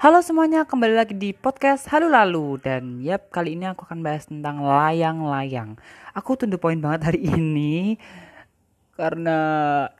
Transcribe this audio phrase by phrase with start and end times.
[0.00, 2.56] Halo semuanya, kembali lagi di podcast Halo Lalu.
[2.64, 5.76] Dan yap, kali ini aku akan bahas tentang layang-layang.
[6.16, 8.00] Aku tunda poin banget hari ini
[8.96, 9.36] Karena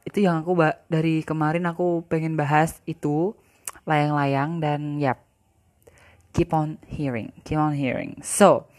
[0.09, 0.57] itu yang aku
[0.89, 3.37] dari kemarin aku pengen bahas itu
[3.85, 5.21] Layang-layang dan yap
[6.32, 8.24] Keep on hearing, keep on hearing.
[8.24, 8.72] So,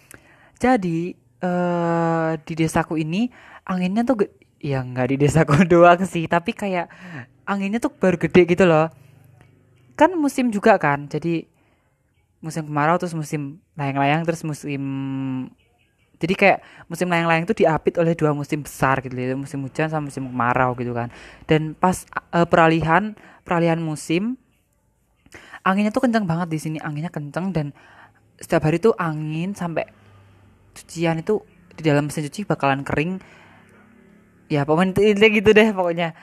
[0.57, 1.13] jadi
[1.45, 3.29] uh, di desaku ini
[3.69, 4.25] anginnya tuh
[4.57, 6.89] ya nggak di desaku doang sih Tapi kayak
[7.45, 8.89] anginnya tuh baru gede gitu loh
[10.02, 11.45] kan musim juga kan jadi
[12.41, 14.81] musim kemarau terus musim layang-layang terus musim
[16.21, 20.05] jadi kayak musim layang-layang itu diapit oleh dua musim besar gitu ya musim hujan sama
[20.05, 21.09] musim kemarau gitu kan.
[21.49, 24.38] Dan pas uh, peralihan peralihan musim
[25.66, 27.73] anginnya tuh kencang banget di sini anginnya kencang dan
[28.38, 29.90] setiap hari tuh angin sampai
[30.77, 31.41] cucian itu
[31.73, 33.18] di dalam mesin cuci bakalan kering.
[34.45, 36.13] Ya pokoknya itu gitu deh pokoknya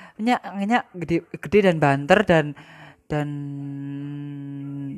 [0.46, 2.54] anginnya gede gede dan banter dan
[3.08, 3.28] dan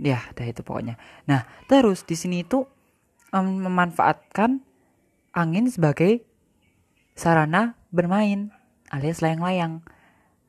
[0.03, 0.99] ya dah itu pokoknya.
[1.31, 2.67] Nah terus di sini itu
[3.31, 4.61] um, memanfaatkan
[5.31, 6.27] angin sebagai
[7.15, 8.51] sarana bermain
[8.91, 9.87] alias layang-layang.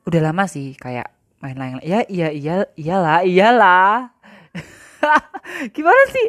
[0.09, 4.09] Udah lama sih kayak main layang ya iya iya iyalah iyalah.
[5.77, 6.27] Gimana sih?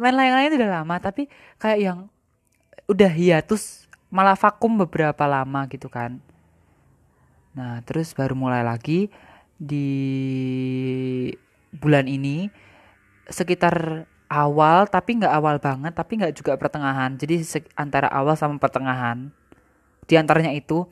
[0.00, 1.28] Main layang-layang itu udah lama tapi
[1.60, 1.98] kayak yang
[2.88, 6.16] udah hiatus malah vakum beberapa lama gitu kan.
[7.52, 9.12] Nah terus baru mulai lagi
[9.56, 9.88] di
[11.72, 12.48] bulan ini
[13.26, 17.14] sekitar awal tapi nggak awal banget tapi nggak juga pertengahan.
[17.16, 17.42] Jadi
[17.78, 19.30] antara awal sama pertengahan.
[20.06, 20.86] Di antaranya itu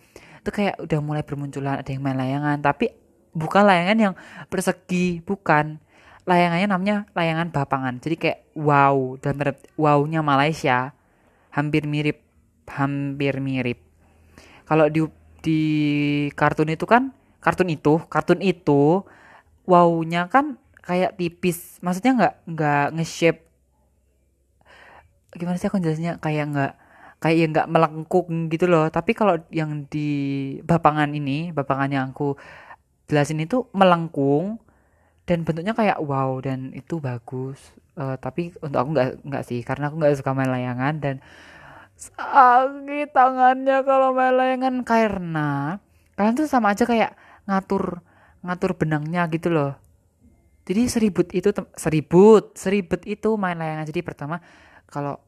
[0.45, 2.59] itu kayak udah mulai bermunculan ada yang main layangan.
[2.61, 2.93] Tapi
[3.35, 4.15] bukan layangan yang
[4.49, 5.81] persegi bukan.
[6.25, 8.01] Layangannya namanya layangan bapangan.
[8.01, 9.37] Jadi kayak wow dan
[9.77, 10.97] wownya Malaysia
[11.53, 12.25] hampir mirip
[12.69, 13.79] hampir mirip.
[14.65, 15.05] Kalau di
[15.45, 15.61] di
[16.33, 17.13] kartun itu kan
[17.45, 19.05] kartun itu kartun itu
[19.69, 21.81] wownya kan kayak tipis.
[21.81, 23.41] Maksudnya nggak nggak nge-shape.
[25.35, 26.73] Gimana sih aku jelasnya kayak nggak
[27.19, 28.87] kayak ya nggak melengkung gitu loh.
[28.93, 30.09] Tapi kalau yang di
[30.61, 32.37] bapangan ini bapangan yang aku
[33.09, 34.61] jelasin itu melengkung
[35.25, 37.61] dan bentuknya kayak wow dan itu bagus.
[37.97, 39.61] Uh, tapi untuk aku nggak nggak sih.
[39.65, 41.17] Karena aku nggak suka main layangan dan
[41.97, 44.85] sakit tangannya kalau main layangan.
[44.85, 45.81] Karena
[46.15, 48.01] kalian tuh sama aja kayak ngatur
[48.45, 49.73] ngatur benangnya gitu loh.
[50.65, 53.85] Jadi seribut itu seribut seribut itu main layangan.
[53.89, 54.41] Jadi pertama
[54.89, 55.21] kalau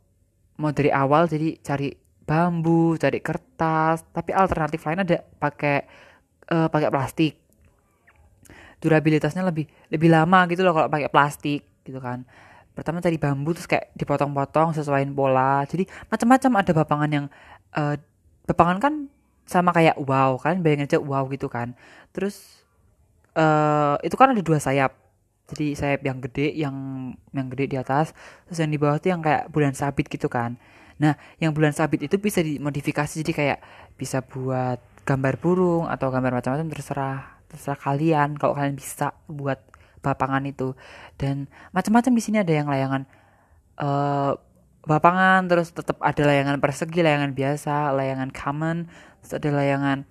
[0.56, 1.92] mau dari awal jadi cari
[2.26, 5.84] bambu cari kertas tapi alternatif lain ada pakai
[6.52, 7.34] uh, pakai plastik.
[8.80, 12.24] Durabilitasnya lebih lebih lama gitu loh kalau pakai plastik gitu kan.
[12.76, 15.64] Pertama cari bambu terus kayak dipotong-potong sesuaiin pola.
[15.64, 17.26] Jadi macam-macam ada bapangan yang
[17.72, 17.96] uh,
[18.44, 18.94] bapangan kan
[19.46, 21.72] sama kayak wow kan bayangin aja wow gitu kan.
[22.10, 22.60] Terus
[23.38, 24.92] uh, itu kan ada dua sayap.
[25.46, 26.76] Jadi sayap yang gede yang
[27.30, 28.10] yang gede di atas
[28.50, 30.58] terus yang di bawah itu yang kayak bulan sabit gitu kan.
[30.98, 33.58] Nah yang bulan sabit itu bisa dimodifikasi jadi kayak
[33.94, 39.62] bisa buat gambar burung atau gambar macam-macam terserah terserah kalian kalau kalian bisa buat
[40.02, 40.74] bapangan itu.
[41.14, 43.06] Dan macam-macam di sini ada yang layangan
[43.78, 44.34] uh,
[44.86, 48.86] bapangan terus tetap ada layangan persegi layangan biasa layangan common
[49.26, 50.06] terus ada layangan.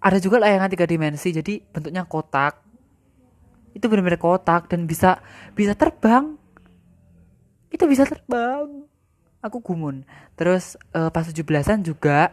[0.00, 2.64] Ada juga layangan tiga dimensi jadi bentuknya kotak.
[3.76, 5.20] Itu benar-benar kotak dan bisa
[5.52, 6.40] bisa terbang.
[7.68, 8.88] Itu bisa terbang.
[9.44, 10.08] Aku gumun.
[10.40, 12.32] Terus uh, pas 17-an juga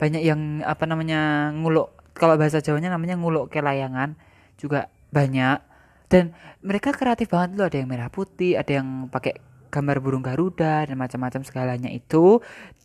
[0.00, 4.16] banyak yang apa namanya nguluk kalau bahasa Jawanya namanya nguluk ke layangan
[4.56, 5.60] juga banyak.
[6.08, 6.32] Dan
[6.64, 7.66] mereka kreatif banget loh.
[7.68, 9.36] Ada yang merah putih ada yang pakai
[9.74, 12.38] gambar burung garuda dan macam-macam segalanya itu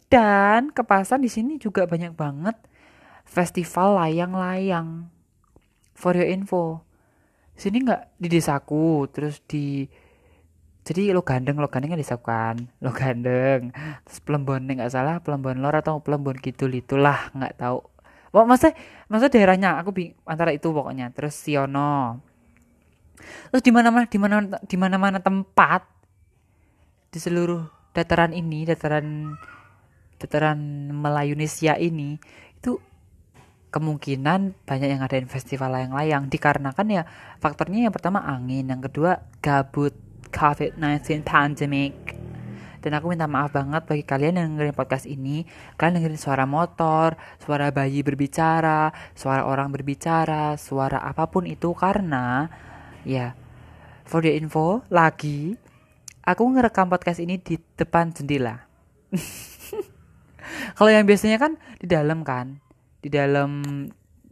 [0.10, 2.58] dan kepasan di sini juga banyak banget
[3.30, 5.06] festival layang-layang.
[5.94, 6.82] For your info.
[7.54, 9.86] Sini nggak di desaku terus di
[10.88, 12.58] jadi lo gandeng lo gandeng kan desaku kan?
[12.82, 13.70] Lo gandeng
[14.04, 17.86] terus pelembon nggak salah pelembon lor atau pelembon gitu itulah nggak tahu.
[18.30, 18.74] Wah, masa
[19.10, 21.14] masa daerahnya aku bing antara itu pokoknya.
[21.14, 22.24] Terus Siono.
[23.52, 25.84] Terus di mana mana di mana di mana mana tempat
[27.10, 29.36] di seluruh dataran ini dataran
[30.20, 32.20] dataran Melayunesia ini
[32.60, 32.78] itu
[33.72, 37.04] kemungkinan banyak yang ngadain festival layang-layang dikarenakan ya
[37.38, 39.94] faktornya yang pertama angin yang kedua gabut
[40.30, 41.94] COVID-19 pandemic.
[42.80, 45.44] Dan aku minta maaf banget bagi kalian yang dengerin podcast ini.
[45.76, 52.48] Kalian dengerin suara motor suara bayi berbicara suara orang berbicara suara apa pun itu karena
[53.04, 53.36] ya
[54.08, 55.60] for the info lagi
[56.24, 58.64] aku ngerekam podcast ini di depan jendela.
[60.78, 62.60] Kalau yang biasanya kan di dalam kan,
[63.00, 63.52] di dalam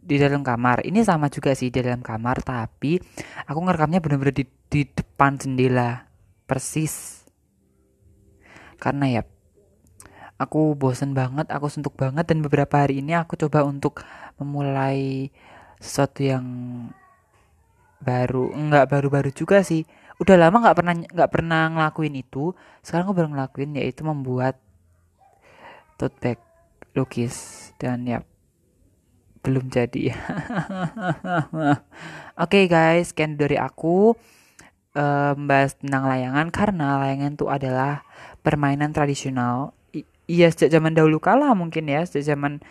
[0.08, 0.80] di dalam kamar.
[0.88, 2.96] Ini sama juga sih di dalam kamar tapi
[3.44, 6.08] aku ngerekamnya bener-bener di, di depan jendela
[6.48, 7.28] persis.
[8.80, 9.22] Karena ya
[10.40, 14.00] aku bosen banget aku suntuk banget dan beberapa hari ini aku coba untuk
[14.40, 15.28] memulai
[15.82, 16.46] sesuatu yang
[17.98, 19.84] baru nggak baru-baru juga sih.
[20.18, 22.56] Udah lama nggak pernah nggak pernah ngelakuin itu.
[22.80, 24.56] Sekarang aku baru ngelakuin yaitu membuat
[25.98, 26.38] tote bag
[26.94, 28.22] lukis dan ya
[29.42, 30.14] belum jadi.
[30.14, 31.74] Oke
[32.38, 34.14] okay, guys sekian dari aku
[34.94, 38.06] uh, membahas tentang layangan karena layangan itu adalah
[38.46, 39.74] permainan tradisional.
[39.90, 42.62] I iya sejak zaman dahulu kala mungkin ya sejak zaman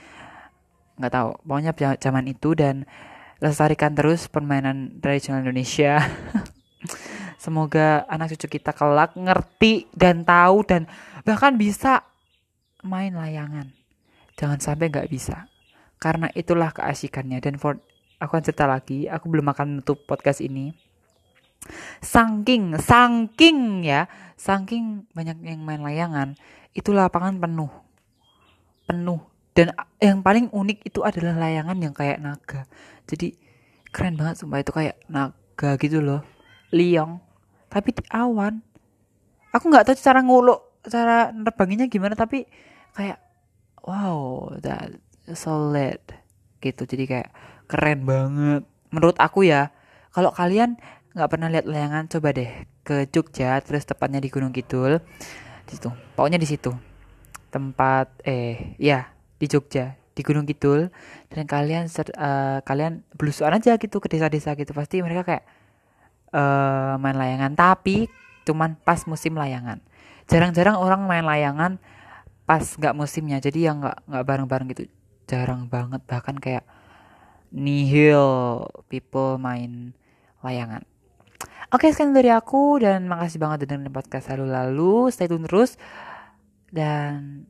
[0.98, 2.88] nggak tahu pokoknya zaman itu dan
[3.38, 6.00] lestarikan terus permainan tradisional Indonesia.
[7.44, 10.90] Semoga anak cucu kita kelak ngerti dan tahu dan
[11.22, 12.02] bahkan bisa
[12.86, 13.74] main layangan.
[14.38, 15.50] Jangan sampai nggak bisa.
[15.98, 17.42] Karena itulah keasikannya.
[17.42, 17.82] Dan for
[18.22, 19.10] aku akan cerita lagi.
[19.10, 20.74] Aku belum akan menutup podcast ini.
[22.00, 24.06] Saking saking ya.
[24.38, 26.38] Saking banyak yang main layangan
[26.78, 27.72] itu lapangan penuh.
[28.86, 29.22] Penuh.
[29.58, 32.70] Dan yang paling unik itu adalah layangan yang kayak naga.
[33.10, 33.34] Jadi
[33.90, 34.62] keren banget sumpah.
[34.62, 36.22] Itu kayak naga gitu loh.
[36.70, 37.18] Liong.
[37.74, 38.62] Tapi di awan.
[39.50, 42.48] Aku nggak tahu cara nguluk cara nerbanginnya gimana tapi
[42.96, 43.20] kayak
[43.84, 44.92] wow that
[45.36, 46.02] solid
[46.60, 46.84] gitu.
[46.88, 47.30] Jadi kayak
[47.68, 48.64] keren banget.
[48.92, 49.72] Menurut aku ya
[50.16, 50.80] kalau kalian
[51.14, 52.52] nggak pernah lihat layangan coba deh
[52.86, 55.00] ke Jogja terus tepatnya di Gunung Kidul.
[55.68, 55.90] Di situ.
[56.16, 56.72] Pokoknya di situ.
[57.52, 60.90] Tempat eh ya di Jogja di Gunung Kidul.
[61.28, 64.72] Dan kalian uh, kalian belusuan aja gitu ke desa-desa gitu.
[64.72, 65.44] Pasti mereka kayak
[66.32, 67.54] uh, main layangan.
[67.54, 68.08] Tapi
[68.48, 69.84] cuman pas musim layangan
[70.28, 71.80] jarang-jarang orang main layangan
[72.48, 73.44] pas nggak musimnya.
[73.44, 74.84] Jadi yang nggak nggak bareng-bareng gitu.
[75.28, 76.00] Jarang banget.
[76.08, 76.64] Bahkan kayak
[77.52, 79.92] nihil people main
[80.44, 80.84] layangan.
[81.68, 85.76] Oke sekian dari aku dan makasih banget dengerin podcast lalu-lalu stay tune terus.
[86.72, 87.44] Dan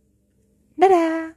[0.73, 1.36] dadah